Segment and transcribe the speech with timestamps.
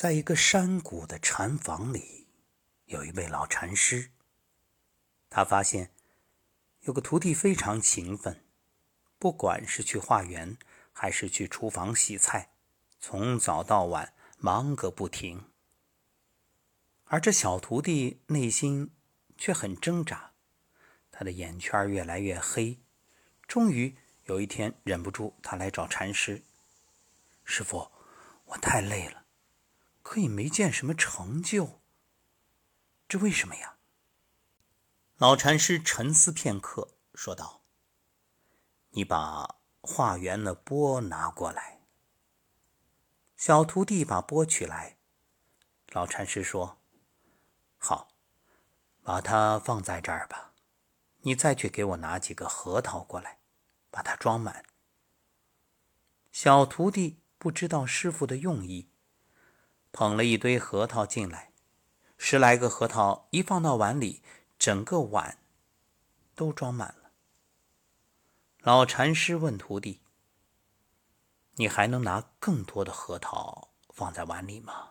[0.00, 2.26] 在一个山谷的禅房里，
[2.86, 4.12] 有一位老禅师。
[5.28, 5.92] 他发现
[6.80, 8.42] 有个徒弟非常勤奋，
[9.18, 10.56] 不管是去化缘，
[10.90, 12.48] 还是去厨房洗菜，
[12.98, 15.44] 从早到晚忙个不停。
[17.04, 18.92] 而这小徒弟内心
[19.36, 20.32] 却很挣扎，
[21.12, 22.78] 他的眼圈越来越黑。
[23.46, 23.94] 终于
[24.24, 26.42] 有一天，忍不住，他来找禅师
[27.44, 27.92] ：“师傅，
[28.46, 29.18] 我太累了。”
[30.02, 31.80] 可也没见什么成就，
[33.08, 33.78] 这为什么呀？
[35.16, 37.62] 老禅师沉思片刻，说道
[38.90, 41.82] ：“你把化缘的钵拿过来。”
[43.36, 44.98] 小徒弟把钵取来，
[45.88, 46.80] 老禅师说
[47.76, 48.08] ：“好，
[49.02, 50.54] 把它放在这儿吧。
[51.22, 53.40] 你再去给我拿几个核桃过来，
[53.90, 54.64] 把它装满。”
[56.32, 58.89] 小徒弟不知道师傅的用意。
[59.92, 61.52] 捧了一堆核桃进来，
[62.16, 64.22] 十来个核桃一放到碗里，
[64.58, 65.38] 整个碗
[66.34, 67.10] 都装满了。
[68.60, 70.02] 老禅师问徒弟
[71.56, 74.90] ：“你还能拿更多的核桃放在碗里吗？”“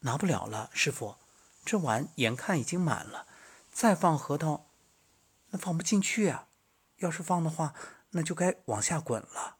[0.00, 1.16] 拿不了了，师傅，
[1.64, 3.26] 这碗眼看已经满了，
[3.70, 4.66] 再放核桃，
[5.50, 6.48] 那放不进去啊！
[6.98, 7.74] 要是放的话，
[8.10, 9.56] 那就该往下滚了。”“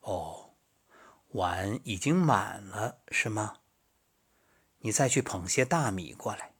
[0.00, 0.44] 哦。”
[1.32, 3.58] 碗已经满了，是吗？
[4.78, 6.54] 你再去捧些大米过来。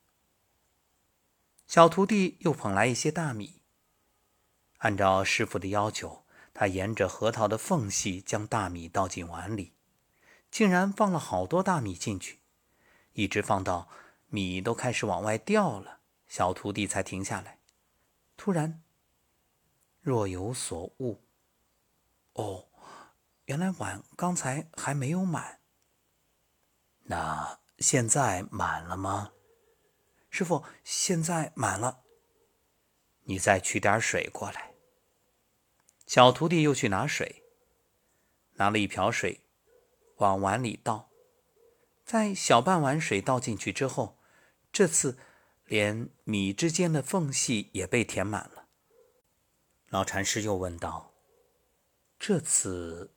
[1.66, 3.62] 小徒弟又捧来一些大米。
[4.78, 9.72] 按照师傅的要求，他沿着核桃的缝隙将大米倒进碗里，
[10.50, 12.40] 竟然放了好多大米进去，
[13.14, 13.88] 一直放到
[14.26, 17.58] 米都开始往外掉了，小徒弟才停下来。
[18.36, 18.82] 突然，
[20.02, 21.22] 若有所悟。
[22.34, 22.67] 哦。
[23.48, 25.60] 原来碗刚才还没有满，
[27.04, 29.32] 那现在满了吗？
[30.28, 32.04] 师傅，现在满了。
[33.22, 34.74] 你再取点水过来。
[36.06, 37.42] 小徒弟又去拿水，
[38.56, 39.40] 拿了一瓢水，
[40.16, 41.08] 往碗里倒。
[42.04, 44.18] 在小半碗水倒进去之后，
[44.70, 45.18] 这次
[45.64, 48.68] 连米之间的缝隙也被填满了。
[49.88, 51.14] 老禅师又问道
[52.20, 53.14] ：“这次？”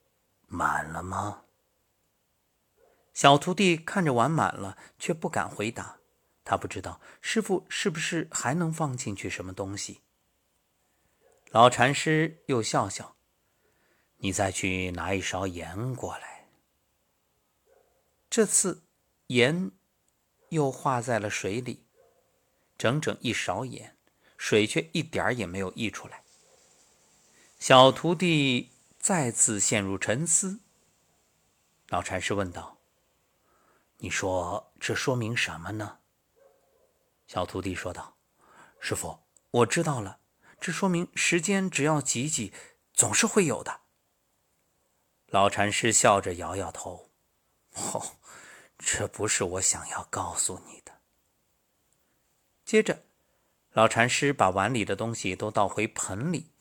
[0.51, 1.45] 满了吗？
[3.13, 5.99] 小徒弟看着碗满了，却不敢回答。
[6.43, 10.01] 他不知道师傅是不是还能放进去什么东西。
[11.51, 13.15] 老禅师又笑笑
[14.17, 16.49] ：“你再去拿一勺盐过来。”
[18.29, 18.83] 这次
[19.27, 19.71] 盐
[20.49, 21.85] 又化在了水里，
[22.77, 23.95] 整整一勺盐，
[24.37, 26.23] 水却一点儿也没有溢出来。
[27.57, 28.70] 小徒弟。
[29.01, 30.59] 再次陷入沉思。
[31.87, 32.77] 老禅师问道
[33.97, 35.97] ：“你说这说明什么呢？”
[37.25, 38.15] 小徒弟说道
[38.79, 40.19] ：“师傅，我知道了，
[40.59, 42.53] 这说明时间只要挤挤，
[42.93, 43.81] 总是会有的。”
[45.25, 47.09] 老禅师笑着摇摇头
[47.73, 48.17] ：“哦，
[48.77, 50.99] 这不是我想要告诉你的。”
[52.63, 53.03] 接着，
[53.71, 56.51] 老禅师把碗里的东西都倒回盆里，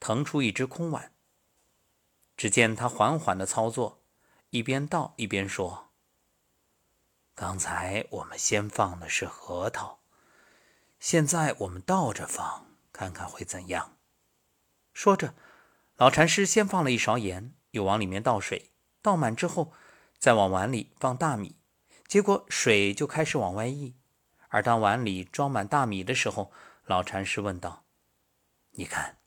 [0.00, 1.14] 腾出一只空碗。
[2.38, 4.00] 只见他缓缓的操作，
[4.50, 5.88] 一边倒一边说
[7.34, 9.98] ：“刚才我们先放的是核桃，
[11.00, 13.96] 现在我们倒着放，看看会怎样。”
[14.94, 15.34] 说着，
[15.96, 18.70] 老禅师先放了一勺盐，又往里面倒水，
[19.02, 19.72] 倒满之后，
[20.20, 21.56] 再往碗里放大米，
[22.06, 23.96] 结果水就开始往外溢。
[24.46, 26.52] 而当碗里装满大米的时候，
[26.84, 27.84] 老禅师问道
[28.78, 29.18] ：“你看，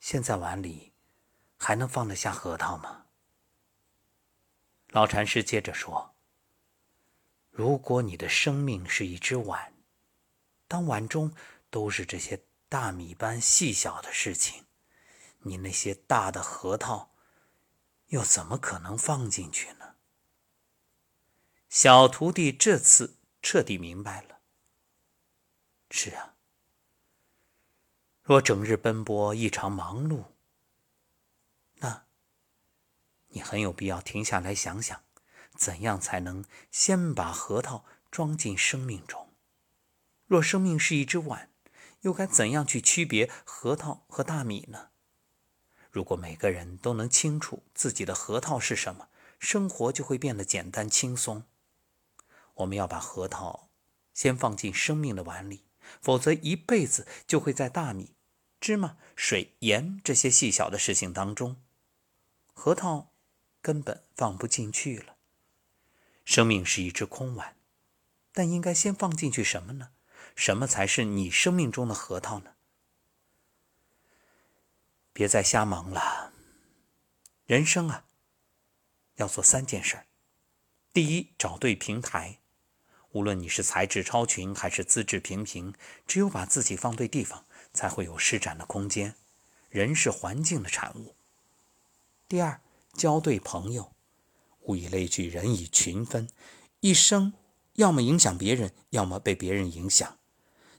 [0.00, 0.92] 现在碗里……”
[1.56, 3.06] 还能放得下核桃吗？
[4.90, 6.14] 老禅师接着说
[7.50, 9.74] ：“如果你的生命是一只碗，
[10.68, 11.34] 当碗中
[11.70, 14.64] 都是这些大米般细小的事情，
[15.40, 17.10] 你那些大的核桃
[18.06, 19.96] 又怎么可能放进去呢？”
[21.68, 24.40] 小徒弟这次彻底明白了。
[25.90, 26.36] 是啊，
[28.22, 30.24] 若整日奔波，异常忙碌。
[33.36, 35.02] 你很有必要停下来想想，
[35.54, 39.28] 怎样才能先把核桃装进生命中？
[40.26, 41.50] 若生命是一只碗，
[42.00, 44.88] 又该怎样去区别核桃和大米呢？
[45.90, 51.44] 如果每个人都能清楚自己的核桃是什么，生活就会变得简单轻松。
[52.54, 53.68] 我们要把核桃
[54.14, 55.66] 先放进生命的碗里，
[56.00, 58.14] 否则一辈子就会在大米、
[58.58, 61.60] 芝麻、水、盐这些细小的事情当中，
[62.54, 63.12] 核桃。
[63.66, 65.16] 根本放不进去了。
[66.24, 67.56] 生命是一只空碗，
[68.30, 69.90] 但应该先放进去什么呢？
[70.36, 72.52] 什么才是你生命中的核桃呢？
[75.12, 76.32] 别再瞎忙了。
[77.46, 78.04] 人生啊，
[79.16, 80.04] 要做三件事：
[80.92, 82.38] 第一，找对平台。
[83.10, 85.74] 无论你是才智超群还是资质平平，
[86.06, 89.16] 只有把自己放对地方，才会有施展的空间。
[89.70, 91.16] 人是环境的产物。
[92.28, 92.60] 第二，
[92.96, 93.92] 交对朋友。
[94.62, 96.28] 物以类聚，人以群分。
[96.80, 97.34] 一生
[97.74, 100.18] 要么影响别人，要么被别人影响。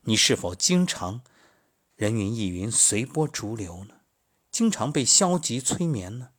[0.01, 1.21] 你是否经常
[1.95, 4.01] 人云亦云、随波逐流呢？
[4.51, 6.31] 经常被消极催眠呢？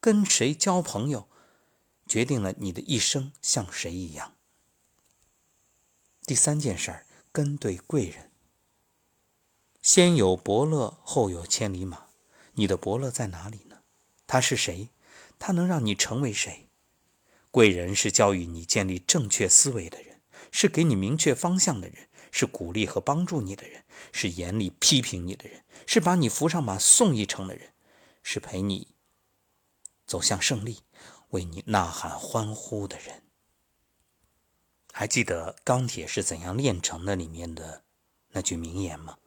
[0.00, 1.28] 跟谁交朋友，
[2.06, 4.34] 决定了你的一生像谁一样。
[6.26, 8.30] 第三件事儿，跟对贵人。
[9.82, 12.06] 先有伯乐，后有千里马。
[12.54, 13.82] 你的伯乐在哪里呢？
[14.26, 14.88] 他是谁？
[15.38, 16.68] 他能让你成为谁？
[17.50, 20.20] 贵人是教育你建立正确思维的人，
[20.50, 27.72] 是给你明确方向的人，是鼓励和帮助你的人，是严厉批评你的人，是把你扶上马送一程的人，
[28.22, 28.88] 是陪你
[30.06, 30.80] 走向胜利、
[31.28, 33.22] 为你呐喊欢呼的人。
[34.92, 37.84] 还记得《钢铁是怎样炼成的》里面的
[38.30, 39.18] 那句名言吗？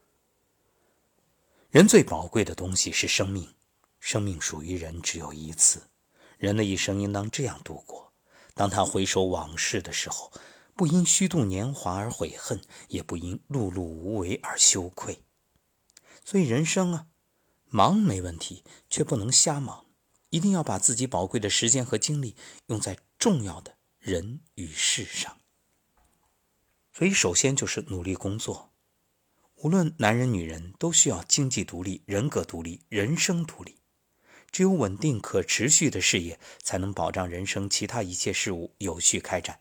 [1.70, 3.54] 人最宝贵的东西是生命，
[4.00, 5.90] 生命属于人只有一次，
[6.38, 8.14] 人的一生应当这样度过：
[8.54, 10.32] 当他回首往事的时候，
[10.76, 15.24] 不因虚度年华而悔恨，也不因碌碌无为而羞愧。
[16.24, 17.08] 所以人生啊，
[17.70, 19.86] 忙没问题，却不能瞎忙，
[20.30, 22.36] 一定要把自己宝贵的时间和精力
[22.68, 25.38] 用在重要的人与事上。
[26.94, 28.72] 所以，首先就是努力工作。
[29.56, 33.80] 无论男人女人，都需要经济独立、人格独立、人生独立。
[34.52, 39.60] 只有稳定可持续的事业，才能保障人生其他一切事物有序开展。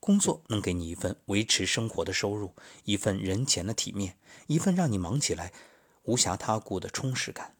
[0.00, 2.54] 工作能给你一份维持生活的收入，
[2.84, 5.52] 一份人前的体面，一份让你忙起来
[6.02, 7.56] 无暇他顾的充实感。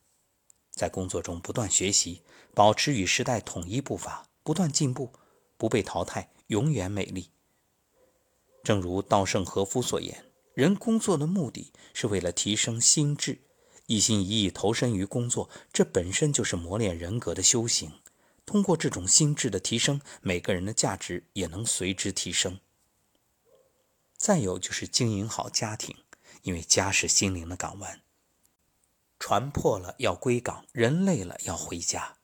[0.70, 2.22] 在工作中不断学习，
[2.52, 5.12] 保持与时代统一步伐，不断进步，
[5.56, 7.30] 不被淘汰，永远美丽。
[8.62, 13.40] 正如稻盛和夫所言：“人工作的目的是为了提升心智，
[13.86, 18.00] 一心一意投身于工作，这本身就是磨练人格的修行。
[18.46, 22.60] 通过这种心智的提升，每个人的价值也能随之提升。
[24.16, 25.96] 再有就是经营好家庭，
[26.42, 28.00] 因为家是心灵的港湾。
[29.18, 32.16] 船破了要归港，人累了要回家。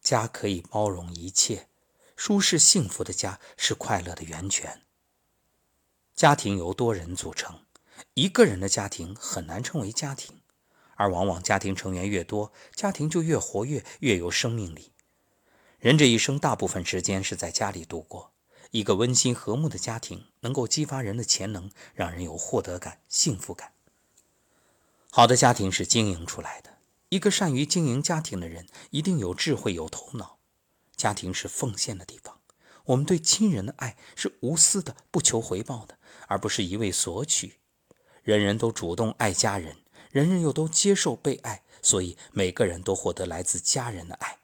[0.00, 1.68] 家可以包容一切，
[2.16, 4.82] 舒适幸福的家是快乐的源泉。”
[6.14, 7.64] 家庭由多人组成，
[8.14, 10.39] 一个人的家庭很难称为家庭，
[11.00, 14.92] 而往往家庭成员越多，家庭就越活跃，越有生命力。
[15.78, 18.34] 人这一生大部分时间是在家里度过，
[18.70, 23.72] 一个温馨和睦的家庭能够激发人的潜能，让人有获得感、幸福感。
[25.10, 26.76] 好的家庭是经营出来的，
[27.08, 30.38] 一个善于经营家庭的人一定有智慧、有头脑。
[30.94, 32.40] 家庭是奉献的地方。
[32.84, 35.96] 我们对亲人的爱是无私的，不求回报的，
[36.28, 37.60] 而不是一味索取。
[38.22, 39.78] 人人都主动爱家人，
[40.10, 44.38] 人人又都接受被爱，所以每个人都获得来自家人的爱。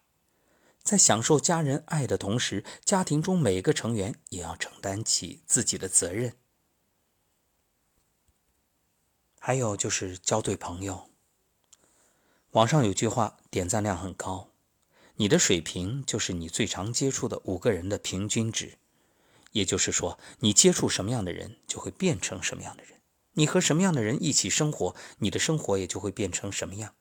[0.83, 6.35] 在享受家人爱的同时，家庭中每个成员也要承担起自己的责任。
[9.41, 11.11] 还有就是交对朋友。
[12.53, 14.51] 网上有句话点赞量很高。
[15.17, 18.79] 你的水平就是你最常接触的五个人的平均值，
[19.53, 22.96] 也就是说，你接触什么样的人，就会变成什么样的人；
[23.39, 26.95] 你和什么样的人一起生活，你的生活也就会变成什么样。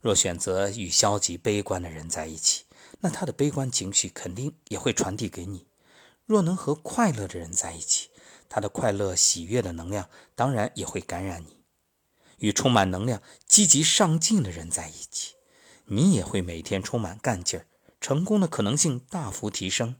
[0.00, 2.64] 若选择与消极悲观的人在一起，
[3.00, 5.66] 那他的悲观情绪肯定也会传递给你；
[6.24, 8.10] 若能和快乐的人在一起，
[8.48, 11.56] 他的快乐喜悦的能量当然也会感染你。
[12.38, 15.34] 与充满能量、积极上进的人在一起。
[15.86, 17.66] 你也会每天充满干劲儿，
[18.00, 19.94] 成功的可能性大幅提升。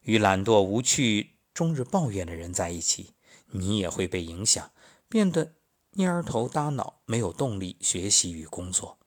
[0.00, 3.12] 与懒惰无趣、终日抱怨的人在一起，
[3.50, 4.72] 你也会被影响，
[5.08, 5.54] 变得
[5.94, 8.98] 蔫头耷脑，没有动力学习与工作。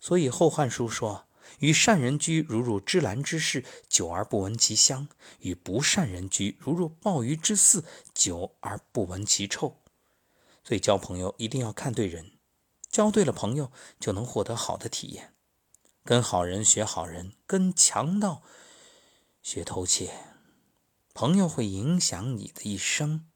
[0.00, 1.26] 所以《后汉书》说
[1.60, 5.06] ：“与善人居，如入芝兰之室，久而不闻其香；
[5.40, 9.80] 与不善人居，如入鲍鱼之肆，久而不闻其臭。”
[10.64, 12.32] 所以交朋友一定要看对人。
[12.88, 15.34] 交对了朋友，就能获得好的体验。
[16.04, 18.42] 跟好人学好人，跟强盗
[19.40, 20.12] 学偷窃。
[21.14, 23.26] 朋友会影响你的一生，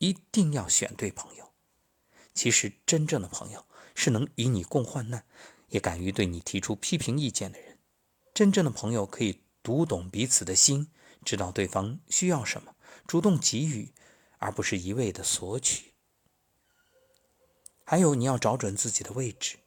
[0.00, 1.52] 一定要选对朋友。
[2.32, 5.26] 其实，真正的朋友是能与你共患难，
[5.68, 7.78] 也敢于对你提出批评意见的人。
[8.32, 10.88] 真正的朋友可以读懂彼此的心，
[11.22, 12.76] 知道对方需要什么，
[13.06, 13.92] 主动给予，
[14.38, 15.92] 而不是一味的索取。
[17.84, 19.58] 还有，你要找准自己的位置。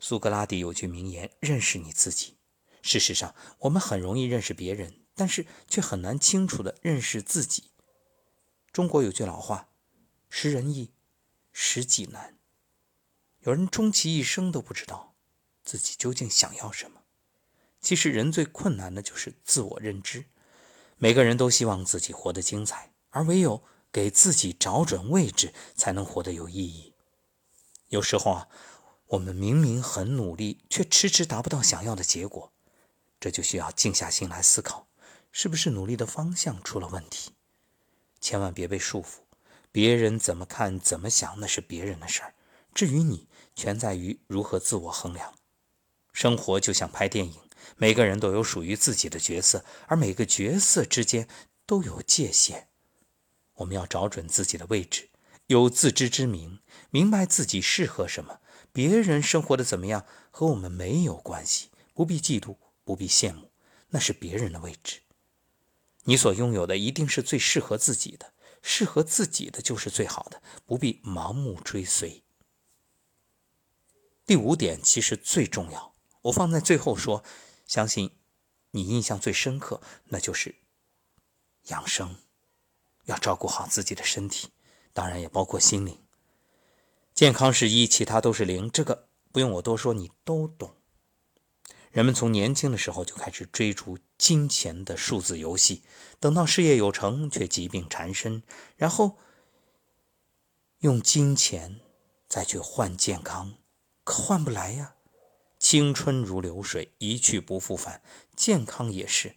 [0.00, 2.38] 苏格拉底有句名言：“认识你自己。”
[2.82, 7.70] 事实上，我们很容易认识别人，但是却很难清楚的认识自己。
[8.74, 9.68] 中国有句老话
[10.28, 10.90] ：“识人易，
[11.52, 12.36] 识己难。”
[13.46, 15.14] 有人终其一生都不知道
[15.62, 17.02] 自己究竟想要什么。
[17.80, 20.24] 其实，人最困难的就是自我认知。
[20.96, 23.62] 每个人都希望自己活得精彩，而唯有
[23.92, 26.94] 给自己找准位置，才能活得有意义。
[27.90, 28.48] 有时候啊。
[29.08, 32.52] 我们明明很努力，却迟迟达不到想要的结果，
[33.20, 34.88] 这就需要静下心来思考，
[35.30, 37.30] 是不是努力的方向出了问题？
[38.24, 39.18] 千万别被束缚，
[39.70, 42.34] 别人怎么看、怎么想，那是别人的事儿。
[42.72, 45.34] 至于你，全在于如何自我衡量。
[46.14, 47.34] 生活就像拍电影，
[47.76, 51.28] 每个人都有属于自己的角色，而每个角色之间
[51.66, 52.68] 都有界限。
[53.56, 55.10] 我们要找准自己的位置，
[55.48, 58.40] 有自知之明，明白自己适合什么。
[58.72, 63.50] 别人生活的怎么样和我们没有关系，不必嫉妒，不必羡慕，
[63.90, 65.00] 那是别人的位置。
[66.04, 68.32] 你所拥有的一定是最适合自己的，
[68.62, 72.22] 适合自己的就是最好的，不必盲目追随。
[74.26, 77.22] 第五点其实最重要，我放在最后说，
[77.66, 78.16] 相信
[78.70, 80.54] 你印象最深刻，那就是
[81.64, 82.16] 养生，
[83.04, 84.48] 要照顾好自己的身体，
[84.92, 85.98] 当然也包括心灵。
[87.14, 90.74] 健康是一，其他都是零，这个不用我多说，你都懂。
[91.94, 95.84] 人们从年轻的时候就开始追逐金钱的数字游戏，
[96.18, 98.42] 等到事业有成，却疾病缠身，
[98.76, 99.16] 然后
[100.80, 101.78] 用金钱
[102.28, 103.54] 再去换健康，
[104.02, 104.96] 可换不来呀。
[105.60, 108.02] 青春如流水，一去不复返，
[108.34, 109.36] 健康也是。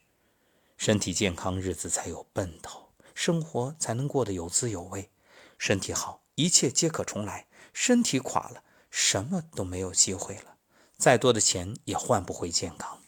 [0.77, 5.11] 身体健康，日子才有奔头，生活才能过得有滋有味。
[5.59, 7.45] 身体好，一切皆可重来。
[7.71, 10.56] 身体垮了，什么都没有机会了，
[10.97, 13.01] 再多的钱也换不回健康。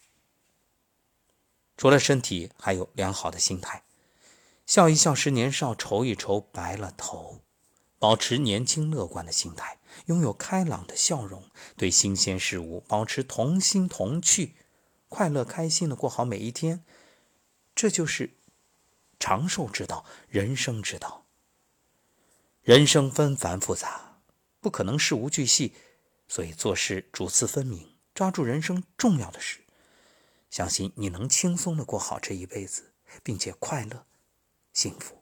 [1.75, 3.83] 除了身体，还有良好的心态，
[4.65, 7.41] 笑一笑十年少，愁一愁白了头。
[7.97, 11.43] 保持年轻乐观的心态，拥有开朗的笑容，
[11.75, 14.55] 对新鲜事物保持童心童趣，
[15.09, 16.85] 快乐开心的过好每一天，
[17.75, 18.37] 这就是
[19.19, 21.25] 长寿之道，人生之道。
[22.61, 24.21] 人生纷繁复杂。
[24.61, 25.73] 不可能事无巨细，
[26.29, 29.59] 所以做事主次分明，抓住人生重要的事，
[30.49, 34.05] 相信你能轻松的过好这一辈子，并且快乐、
[34.71, 35.18] 幸福。